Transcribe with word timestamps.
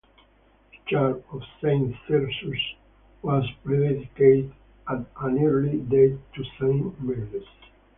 The 0.71 0.77
church 0.89 1.23
of 1.31 1.43
Saint 1.61 1.95
Thyrsus 2.07 2.73
was 3.21 3.47
rededicated 3.63 4.51
at 4.89 5.05
an 5.21 5.45
early 5.45 5.77
date 5.79 6.17
to 6.33 6.43
Saint 6.59 6.99
Marius. 6.99 7.45